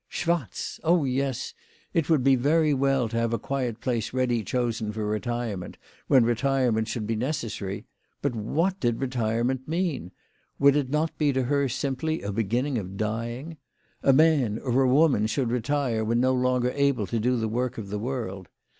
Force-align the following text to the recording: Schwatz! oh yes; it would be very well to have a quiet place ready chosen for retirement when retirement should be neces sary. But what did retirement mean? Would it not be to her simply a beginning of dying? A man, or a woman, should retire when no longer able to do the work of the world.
Schwatz! 0.09 0.79
oh 0.83 1.03
yes; 1.03 1.53
it 1.93 2.09
would 2.09 2.23
be 2.23 2.35
very 2.35 2.73
well 2.73 3.07
to 3.07 3.15
have 3.15 3.33
a 3.33 3.37
quiet 3.37 3.79
place 3.79 4.13
ready 4.13 4.43
chosen 4.43 4.91
for 4.91 5.05
retirement 5.05 5.77
when 6.07 6.25
retirement 6.25 6.87
should 6.87 7.05
be 7.05 7.15
neces 7.15 7.59
sary. 7.59 7.85
But 8.19 8.33
what 8.33 8.79
did 8.79 8.99
retirement 8.99 9.67
mean? 9.67 10.09
Would 10.57 10.75
it 10.75 10.89
not 10.89 11.15
be 11.19 11.31
to 11.33 11.43
her 11.43 11.69
simply 11.69 12.23
a 12.23 12.31
beginning 12.31 12.79
of 12.79 12.97
dying? 12.97 13.57
A 14.01 14.11
man, 14.11 14.57
or 14.57 14.81
a 14.81 14.89
woman, 14.89 15.27
should 15.27 15.51
retire 15.51 16.03
when 16.03 16.19
no 16.19 16.33
longer 16.33 16.71
able 16.71 17.05
to 17.05 17.19
do 17.19 17.37
the 17.37 17.47
work 17.47 17.77
of 17.77 17.89
the 17.89 17.99
world. 17.99 18.49